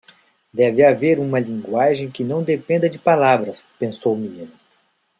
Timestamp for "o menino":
4.15-4.51